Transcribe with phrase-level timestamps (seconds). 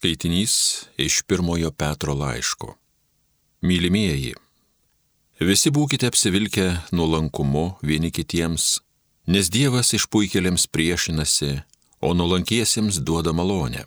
[0.00, 2.70] Skaitinys iš pirmojo Petro laiško.
[3.60, 4.32] Mylimieji,
[5.44, 6.64] visi būkite apsivilkę
[6.96, 8.78] nuolankumu vieni kitiems,
[9.28, 11.50] nes Dievas išpuikėliams priešinasi,
[12.00, 13.84] o nuolankiesiems duoda malonę.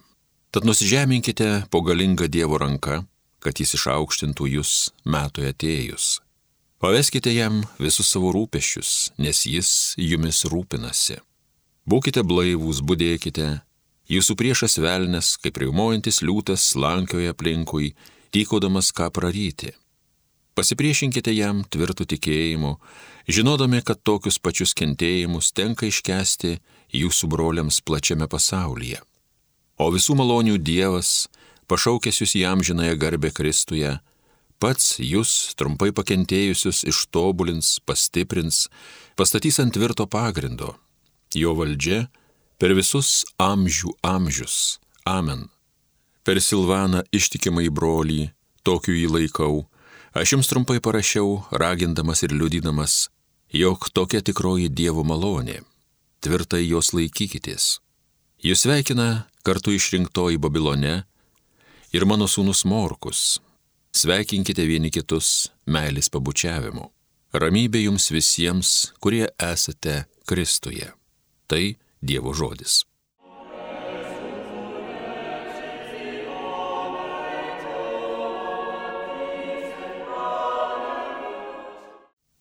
[0.53, 3.01] Tad nusižeminkite po galingą Dievo ranką,
[3.41, 6.19] kad jis išaukštintų jūs metui atėjus.
[6.77, 11.23] Paveskite jam visus savo rūpeščius, nes jis jumis rūpinasi.
[11.89, 13.63] Būkite blaivūs, būdėkite,
[14.13, 17.93] Jūsų priešas velnės, kaip riaumojantis liūtas, slankioja aplinkui,
[18.35, 19.71] tykodamas ką praryti.
[20.53, 22.75] Pasipriešinkite jam tvirtų tikėjimu,
[23.25, 26.59] žinodami, kad tokius pačius kentėjimus tenka iškesti
[26.93, 29.01] jūsų broliams plačiame pasaulyje.
[29.81, 31.25] O visų malonių Dievas,
[31.65, 33.95] pašaukęs jūs į amžinąją garbę Kristuje,
[34.61, 38.67] pats jūs trumpai pakentėjusius ištobulins, pastiprins,
[39.17, 40.75] pastatys ant tvirto pagrindo.
[41.33, 42.11] Jo valdžia
[42.63, 44.77] per visus amžių amžius.
[45.03, 45.49] Amen.
[46.23, 48.29] Per Silvaną ištikimai brolį,
[48.63, 49.65] tokiu jį laikau,
[50.15, 53.09] aš jums trumpai parašiau, ragindamas ir liudydamas,
[53.51, 55.57] jog tokia tikroji Dievo malonė.
[56.23, 57.67] Tvirtai jos laikykitės.
[58.39, 60.95] Jūs sveikina kartu išrinktoji Babilone
[61.91, 63.41] ir mano sūnus Morkus.
[63.91, 66.87] Sveikinkite vieni kitus meilės pabučiavimu.
[67.35, 70.93] Ramybė jums visiems, kurie esate Kristuje.
[71.51, 71.65] Tai
[72.03, 72.83] Dievo žodis.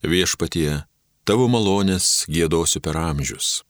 [0.03, 0.83] Viešpatie,
[1.23, 3.63] tavo malonės gėdosiu per amžius.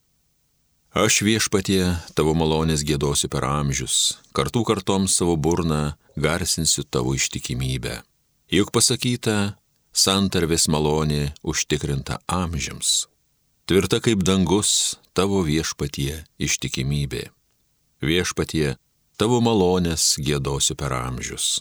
[0.97, 1.85] Aš viešpatie,
[2.17, 8.01] tavo malonės gėdosiu per amžius, kartų kartoms savo burną garsinsiu tavo ištikimybę.
[8.49, 9.61] Juk pasakyta,
[9.93, 13.11] santarvės malonė užtikrinta amžiams.
[13.69, 17.29] Tvirta kaip dangus tavo viešpatie ištikimybė.
[18.03, 18.77] Viešpatie,
[19.21, 21.61] tavo malonės gėdosiu per amžius.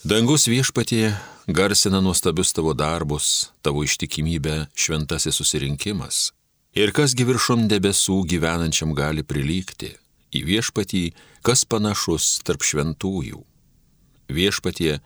[0.00, 1.12] Dangus viešpatie
[1.46, 6.30] garsina nuostabius tavo darbus, tavo ištikimybę šventasis susirinkimas.
[6.72, 9.92] Ir kasgi viršum debesų gyvenančiam gali prilygti
[10.32, 11.04] į viešpatį,
[11.44, 13.42] kas panašus tarp šventųjų.
[14.30, 15.00] Viešpatie,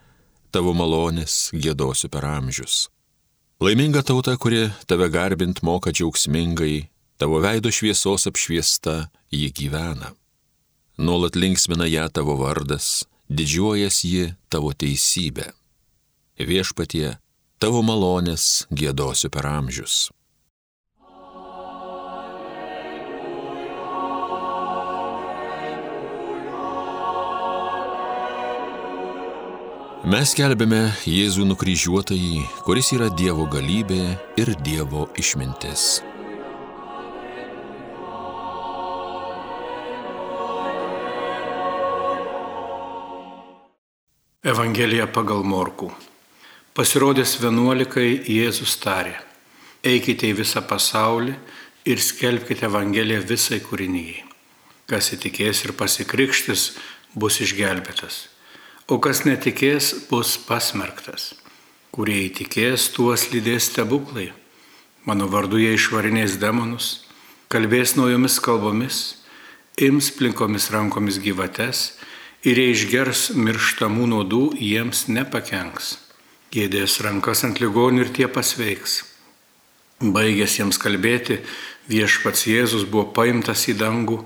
[0.53, 2.89] tavo malonės gėdosiu per amžius.
[3.65, 10.15] Laiminga tauta, kuri tave garbint moka džiaugsmingai, tavo veido šviesos apšviesta ji gyvena.
[10.99, 15.51] Nuolat linksmina ją tavo vardas, didžiuojas ji tavo teisybė.
[16.39, 17.17] Viešpatie,
[17.59, 20.11] tavo malonės gėdosiu per amžius.
[30.05, 34.03] Mes kelbėme Jėzų nukryžiuotąjį, kuris yra Dievo galybė
[34.37, 36.03] ir Dievo išmintis.
[44.45, 45.87] Evangelija pagal Morkų.
[46.77, 49.15] Pasirodęs vienuolikai Jėzus tarė,
[49.81, 51.33] eikite į visą pasaulį
[51.89, 54.21] ir skelbkite Evangeliją visai kūrinyjei.
[54.85, 56.67] Kas įtikės ir pasikrikštis,
[57.17, 58.27] bus išgelbėtas,
[58.85, 61.31] o kas netikės, bus pasmerktas.
[61.89, 64.35] Kurie įtikės, tuos lydės stebuklai.
[65.09, 67.07] Mano vardu jie išvarinės demonus,
[67.49, 69.05] kalbės naujomis kalbomis,
[69.81, 71.95] ims plinkomis rankomis gyvates
[72.45, 75.97] ir jei išgers mirštamų nuodų, jiems nepakenks.
[76.55, 79.01] Gėdės rankas ant ligonių ir tie pasveiks.
[80.05, 81.41] Baigęs jiems kalbėti,
[81.89, 84.21] viešpats Jėzus buvo paimtas į dangų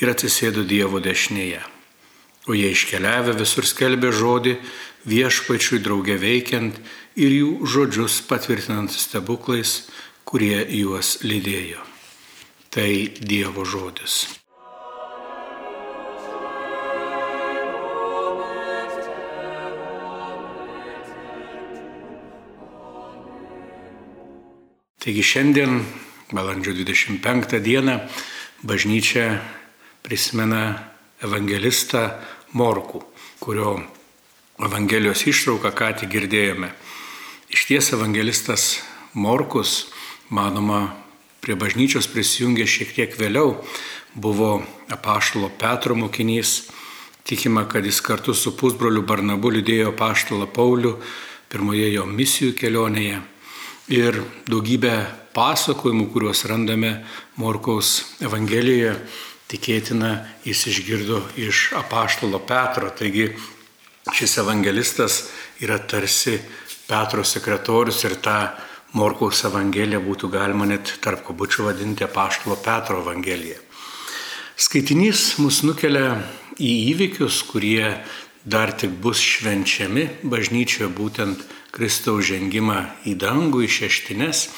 [0.00, 1.62] ir atsisėdo Dievo dešinėje.
[2.46, 4.58] O jie iškeliavę visur skelbė žodį
[5.08, 6.78] viešpačiui draugė veikiant
[7.16, 9.88] ir jų žodžius patvirtinant stebuklais,
[10.28, 11.82] kurie juos lydėjo.
[12.70, 12.90] Tai
[13.20, 14.43] Dievo žodis.
[25.04, 25.82] Taigi šiandien,
[26.32, 27.98] balandžio 25 dieną,
[28.64, 29.34] bažnyčia
[30.00, 30.78] prisimena
[31.20, 32.06] evangelistą
[32.56, 33.02] Morkų,
[33.36, 33.82] kurio
[34.64, 36.70] Evangelijos ištrauką ką tik girdėjome.
[37.52, 38.64] Iš ties evangelistas
[39.12, 39.90] Morkus,
[40.32, 40.94] manoma,
[41.44, 43.58] prie bažnyčios prisijungė šiek tiek vėliau,
[44.16, 46.70] buvo apaštalo Petro mokinys,
[47.28, 50.96] tikima, kad jis kartu su pusbroliu Barnabu lydėjo apaštalą Paulių
[51.52, 53.20] pirmoje jo misijų kelionėje
[53.92, 54.94] ir daugybę
[55.34, 56.92] pasakojimų, kuriuos randame
[57.40, 58.94] Morkaus Evangelijoje,
[59.50, 60.12] tikėtina
[60.46, 62.90] jis išgirdo iš apaštalo Petro.
[62.90, 63.32] Taigi
[64.14, 65.24] šis evangelistas
[65.60, 66.38] yra tarsi
[66.88, 68.38] Petro sekretorius ir tą
[68.94, 73.58] Morkaus Evangeliją būtų galima net tarp kabučių vadinti apaštalo Petro Evangeliją.
[74.54, 76.20] Skaitinys mus nukelia
[76.62, 77.96] į įvykius, kurie
[78.44, 81.44] dar tik bus švenčiami bažnyčioje, būtent
[81.74, 84.48] Kristaus žengimą į dangų, į šeštines.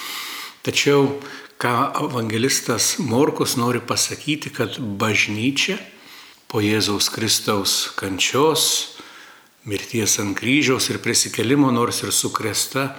[0.66, 1.22] Tačiau,
[1.62, 5.78] ką evangelistas Morkus nori pasakyti, kad bažnyčia
[6.50, 8.98] po Jėzaus Kristaus kančios,
[9.66, 12.90] mirties ant kryžiaus ir prisikelimo, nors ir sukresta,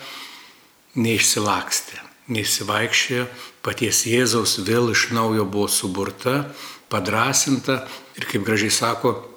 [0.98, 2.02] neišsilakstė,
[2.32, 3.28] neįsivaikščiojo,
[3.64, 6.48] paties Jėzaus vėl iš naujo buvo suburta,
[6.92, 7.84] padrasinta
[8.18, 9.37] ir kaip gražiai sako,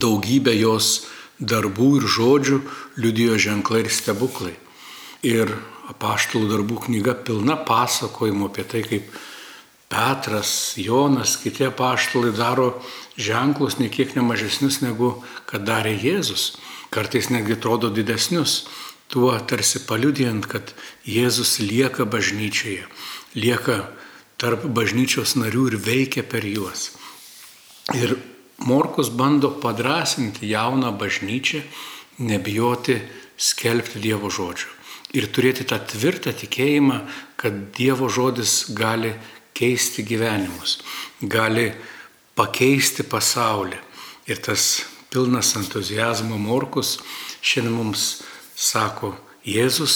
[0.00, 1.06] daugybė jos
[1.40, 2.60] darbų ir žodžių
[3.00, 4.54] liudijo ženklai ir stebuklai.
[5.26, 5.52] Ir
[5.90, 9.10] apaštalų darbų knyga pilna pasakojimo apie tai, kaip
[9.90, 12.76] Petras, Jonas, kiti apaštalai daro
[13.18, 15.16] ženklus nekiek nemažesnius negu
[15.50, 16.52] kad darė Jėzus,
[16.94, 18.68] kartais netgi atrodo didesnius,
[19.10, 20.70] tuo tarsi paliudijant, kad
[21.02, 22.86] Jėzus lieka bažnyčioje,
[23.34, 23.82] lieka
[24.38, 26.92] tarp bažnyčios narių ir veikia per juos.
[27.98, 28.14] Ir
[28.66, 31.62] Morkus bando padrasinti jauną bažnyčią,
[32.20, 32.98] nebijoti
[33.40, 34.68] skelbti Dievo žodžių.
[35.16, 37.00] Ir turėti tą tvirtą tikėjimą,
[37.40, 39.14] kad Dievo žodis gali
[39.56, 40.78] keisti gyvenimus,
[41.22, 41.70] gali
[42.36, 43.80] pakeisti pasaulį.
[44.28, 46.98] Ir tas pilnas entuzijazmo morkus
[47.40, 48.04] šiandien mums
[48.54, 49.94] sako, Jėzus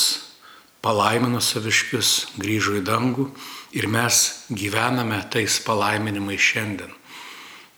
[0.80, 3.28] palaimino saviškius, grįžo į dangų
[3.76, 6.90] ir mes gyvename tais palaiminimais šiandien.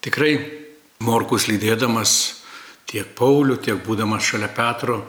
[0.06, 0.65] Tikrai
[1.00, 2.42] morkus lydėdamas
[2.86, 5.02] tiek Paulių, tiek būdamas šalia Petro,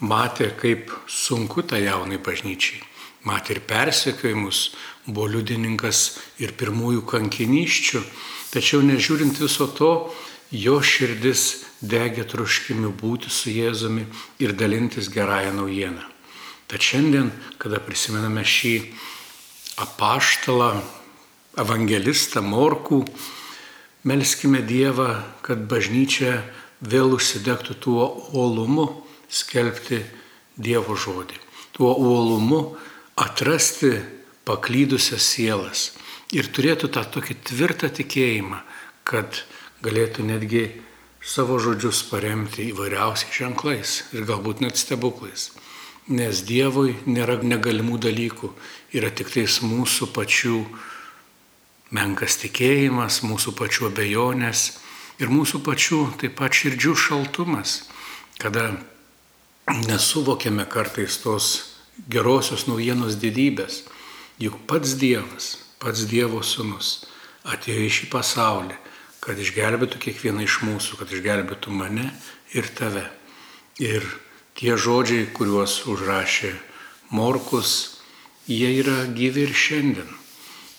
[0.00, 2.82] matė, kaip sunku tą jaunai bažnyčiai.
[3.24, 4.74] Matė ir persekiojimus,
[5.06, 8.02] buvo liudininkas ir pirmųjų kankiniščių,
[8.54, 10.14] Tačiau nežiūrint viso to,
[10.54, 14.04] jo širdis degė troškimi būti su Jėzumi
[14.38, 16.04] ir dalintis gerąją naujieną.
[16.70, 18.76] Tad šiandien, kada prisimename šį
[19.82, 20.70] apaštalą,
[21.58, 23.00] evangelistą Morkų,
[24.04, 26.42] melskime Dievą, kad bažnyčia
[26.84, 28.06] vėl užsidegtų tuo
[28.36, 28.86] uolumu
[29.28, 30.02] skelbti
[30.56, 31.40] Dievo žodį,
[31.74, 32.76] tuo uolumu
[33.16, 33.96] atrasti
[34.44, 35.90] paklydusias sielas
[36.34, 38.60] ir turėtų tą tokį tvirtą tikėjimą,
[39.08, 39.44] kad
[39.84, 40.64] galėtų netgi
[41.24, 45.52] savo žodžius paremti įvairiausiais ženklais ir galbūt net stebuklais.
[46.04, 48.50] Nes Dievui nėra negalimų dalykų,
[48.92, 50.58] yra tik tais mūsų pačių
[51.94, 54.64] menkas tikėjimas, mūsų pačių abejonės
[55.22, 57.84] ir mūsų pačių taip pat širdžių šaltumas,
[58.42, 58.72] kada
[59.86, 61.52] nesuvokiame kartais tos
[62.10, 63.84] gerosios naujienos didybės.
[64.42, 65.54] Juk pats Dievas
[65.84, 67.04] pats Dievo sūnus
[67.44, 68.76] atėjo į šį pasaulį,
[69.20, 72.06] kad išgelbėtų kiekvieną iš mūsų, kad išgelbėtų mane
[72.56, 73.04] ir tave.
[73.82, 74.06] Ir
[74.56, 76.54] tie žodžiai, kuriuos užrašė
[77.12, 78.00] Morkus,
[78.48, 80.08] jie yra gyvi ir šiandien.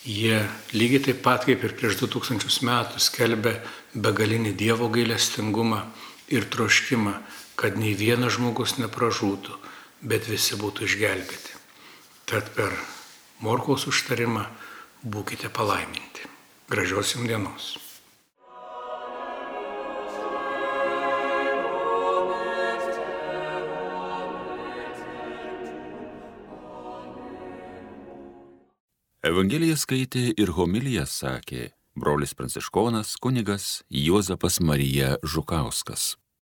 [0.06, 0.38] Jie
[0.70, 3.56] lygiai taip pat kaip ir prieš 2000 metų skelbė
[3.94, 5.80] begalinį Dievo gailestingumą
[6.30, 7.16] ir troškimą,
[7.58, 9.56] kad nei vienas žmogus nepražūtų,
[10.06, 11.58] bet visi būtų išgelbėti.
[12.30, 12.76] Tad per
[13.42, 14.46] Morkaus užtarimą
[15.02, 16.30] būkite palaiminti.
[16.70, 17.85] Gražios jums dienos.
[29.26, 31.64] Evangeliją skaitė ir homiliją sakė
[31.98, 36.12] brolis pranciškonas kunigas Juozapas Marija Žukauskas.